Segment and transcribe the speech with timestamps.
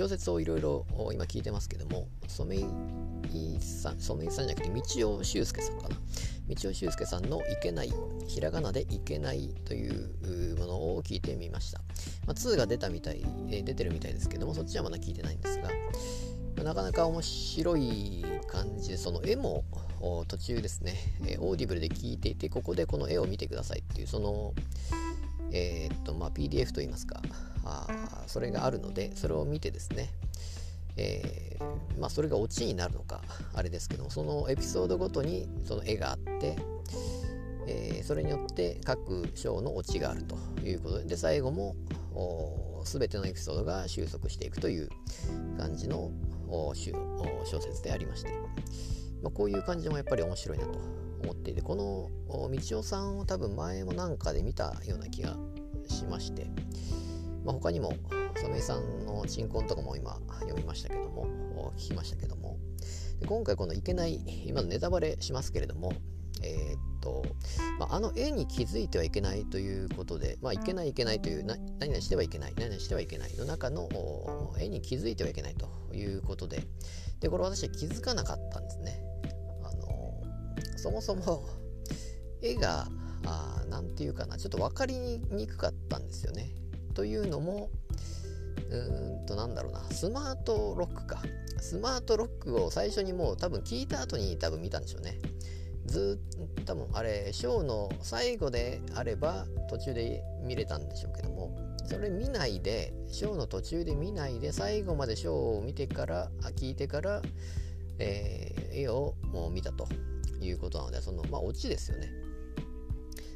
[0.00, 2.64] 小説をいろいろ今聞いてますけども染井
[3.60, 5.96] さん染井さんじゃなくて道尾修介さんかな。
[6.48, 7.92] 道尾修介さんの「いけない」
[8.26, 11.80] ひらがなで「いけない」というものを聞いてみました、
[12.26, 15.68] まあ、2が出たみたい、え出てるみたいですけどもそっちはまだ聞いてないんですが
[16.64, 19.64] なかなか面白い感じでその絵も
[20.28, 20.94] 途中ですね、
[21.26, 24.54] え Audible で聞いていてここでこの絵を見てくださいっていうその
[25.52, 27.20] えー、っとまあ PDF といいますか。
[27.64, 27.86] あ
[28.26, 30.10] それがあるのでそれを見てですね。
[30.96, 33.22] えー、まあ、それがオチになるのか
[33.54, 36.56] あれですけどもそのエピソードごとにその絵があって、
[37.66, 41.76] えー、それによって各章のオチがあるということで最後も
[42.84, 44.88] 全てのエピソードが収束していくという
[45.56, 46.10] 感じの
[46.50, 48.32] 小説でありまして、
[49.22, 50.78] まあ、こういう感じもやっぱり面白いなと
[51.22, 52.10] 思っていてこの
[52.50, 55.36] 道夫さんを多分前もなんかで見たような気が
[55.88, 56.46] しまして、
[57.44, 57.94] まあ、他にも
[58.36, 62.58] 染井さんの鎮魂とかも今読みましたけども聞きましたけども
[63.26, 65.92] 今回この「いけない」今のネタバレしますけれども
[66.42, 67.22] えー、っと、
[67.78, 73.88] まあ、あの絵に気づいてはいけないということで、まあ、いけないいけないという何々してはいけない何々してはいけないの中の
[74.58, 76.62] 絵に気づいてはいけないということで
[77.20, 79.09] でこれ私は気づかなかったんですね。
[80.80, 81.44] そもそも
[82.42, 82.88] 絵が
[83.68, 84.94] 何て言うかなちょっと分かり
[85.30, 86.54] にくかったんですよね。
[86.94, 87.70] というのも
[88.70, 91.22] うーんとなんだろうなスマートロックか。
[91.60, 95.18] スマートロックを最初にもう多分聞いた後に多分見たんでしょうね。
[95.84, 96.18] ず
[96.56, 107.20] っと多分あれショーの最後であれば途中で見れたんでしょうけどもそれ見ないでショーの途中で見ないで最後までショーを見てから聞いてから、
[107.98, 109.88] えー、絵をもう見たと。
[110.40, 112.10] いうことなのでそのまあオチですよね。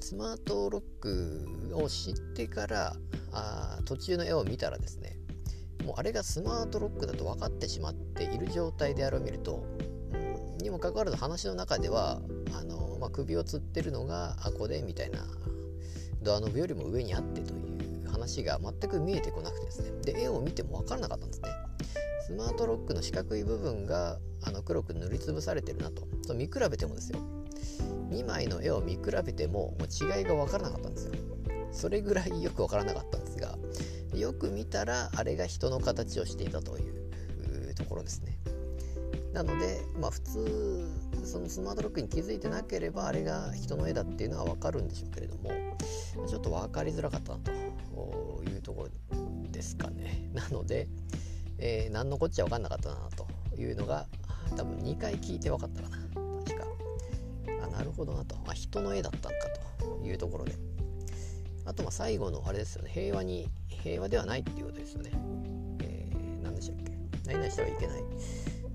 [0.00, 2.96] スマートロックを知ってから
[3.32, 5.18] あ途中の絵を見たらですね
[5.84, 9.64] もうあれがスマートロックだと分かってしまっている状態であれを見ると、
[10.12, 10.16] う
[10.54, 12.20] ん、にもかかわらず話の中では
[12.56, 15.26] あの、まあ、首をつってるのがアコでみたいな
[16.22, 19.90] ドアノブよりも上にあってという話が全く見えてこなくてですね。
[20.02, 21.48] で絵を見ても分からなかったんですね。
[22.26, 26.08] スマートロックの四角い部分があの黒く塗りつぶされてるなと。
[26.26, 27.20] と見比べてもですよ。
[28.10, 31.12] 2枚の絵を見比べてももう違いが分からなかったんですよ。
[31.70, 33.56] それぐらいよく分からなかったんですが
[34.12, 38.40] よく見たらあれが人の形をしていたというところですね。
[39.32, 40.88] なのでまあ普通
[41.24, 45.52] そのスマートロックに気づいてなければあれが人の絵だっていうのは分かるんでしょうけれども
[46.26, 47.52] ちょっと分かりづらかったなと
[48.50, 48.88] いうところ
[49.52, 50.28] ですかね。
[50.34, 50.88] なので、
[51.58, 53.26] えー、何のこっちゃ分かんなかったなと
[53.60, 54.06] いうのが
[54.56, 55.96] 多分2回聞いて分かったかな。
[56.44, 56.66] 確か。
[57.64, 59.28] あなるほどなと、まあ、人の絵だったんか
[59.78, 60.54] というところで。
[61.64, 62.90] あとまあ最後のあれですよね。
[62.92, 65.10] 平和に平和ではないっていうことですよね、
[65.80, 66.92] えー、何でしたっけ？
[67.26, 68.04] 何々してはいけない、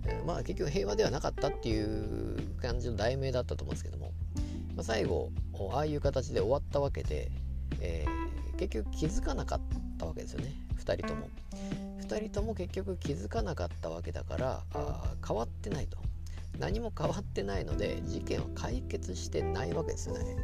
[0.07, 4.11] えー、まあ結局平和ではなかったっていう感じの題名だったと思うんですけども、
[4.75, 5.31] まあ、最後
[5.73, 7.31] ああいう形で終わったわけで、
[7.79, 9.61] えー、結局気づかなかっ
[9.97, 10.53] たわけですよね。
[10.81, 11.29] 2人とも。
[12.01, 15.97] 2人とも結局気づかなかったわけだからあ変わってないと。
[16.59, 20.35] 何も変わってないので事件は解決してないわけですよね。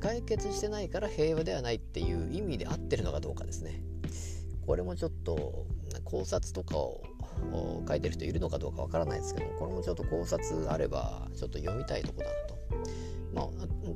[0.00, 3.82] 解決してないから平和ではないっていう意味で合ってるのかどうかですね。
[4.66, 5.66] これもちょっと
[6.04, 7.02] 考察とかを
[7.88, 12.58] 書いてる人いるのかどうかわからないですけどもこれもちょっと考察あればちょっと読みたいとこだなと。
[13.34, 13.48] ま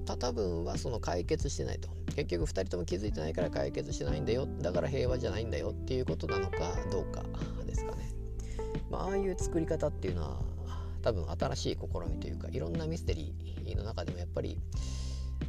[0.09, 1.89] あ多分はその解決してないと。
[2.15, 4.47] 結局2人とも気づいてないから解決してないんだよ。
[4.61, 7.23] だから平和じゃないんだよっていうことなのかどうか
[7.67, 8.11] ですかね。
[8.91, 10.41] まあああいう作り方っていうのは
[11.03, 14.59] 多分新しい試みというかいろんなミステリーの中でもやっぱり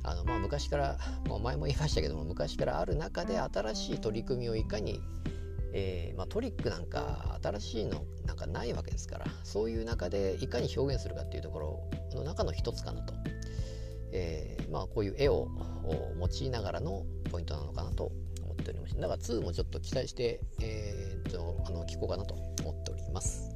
[0.04, 0.98] あのまあ昔から
[1.28, 5.02] もう前も言いましたけども昔からある中で新しい取り組みをいかに、
[5.74, 13.14] えー、まあ、トリックなんか新しいのなんかないわけですからそういう中でいかに表現するかっていうところの中の一つかなと、
[14.12, 15.48] えー、まあ、こういう絵を
[16.20, 18.12] 用いながらのポイントなのかなと
[18.44, 23.55] 思っておりましてだから2もちょっと期待して、えーと、とあの聞こうかなと思っております。